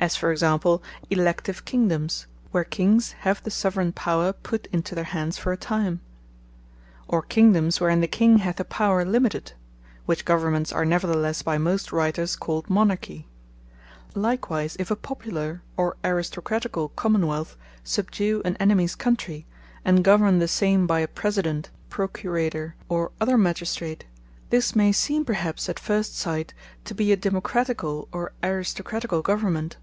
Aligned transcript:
As 0.00 0.14
for 0.14 0.30
example, 0.30 0.80
Elective 1.10 1.64
Kingdomes; 1.64 2.26
where 2.52 2.62
Kings 2.62 3.16
have 3.26 3.42
the 3.42 3.50
Soveraigne 3.50 3.90
Power 3.90 4.32
put 4.32 4.66
into 4.68 4.94
their 4.94 5.02
hands 5.10 5.36
for 5.38 5.50
a 5.50 5.56
time; 5.56 5.98
of 7.08 7.28
Kingdomes, 7.28 7.80
wherein 7.80 8.00
the 8.00 8.06
King 8.06 8.38
hath 8.38 8.60
a 8.60 8.64
power 8.64 9.04
limited: 9.04 9.54
which 10.06 10.24
Governments, 10.24 10.70
are 10.72 10.84
nevertheless 10.84 11.42
by 11.42 11.58
most 11.58 11.90
Writers 11.90 12.36
called 12.36 12.68
Monarchie. 12.70 13.26
Likewise 14.14 14.76
if 14.78 14.92
a 14.92 14.94
Popular, 14.94 15.62
or 15.76 15.96
Aristocraticall 16.04 16.94
Common 16.94 17.26
wealth, 17.26 17.56
subdue 17.82 18.40
an 18.44 18.56
Enemies 18.58 18.94
Countrie, 18.94 19.46
and 19.84 20.04
govern 20.04 20.38
the 20.38 20.46
same, 20.46 20.86
by 20.86 21.00
a 21.00 21.08
President, 21.08 21.70
Procurator, 21.90 22.76
or 22.88 23.10
other 23.20 23.36
Magistrate; 23.36 24.04
this 24.50 24.76
may 24.76 24.92
seeme 24.92 25.24
perhaps 25.26 25.68
at 25.68 25.80
first 25.80 26.16
sight, 26.16 26.54
to 26.84 26.94
be 26.94 27.10
a 27.10 27.16
Democraticall, 27.16 28.06
or 28.12 28.30
Aristocraticall 28.44 29.24
Government. 29.24 29.76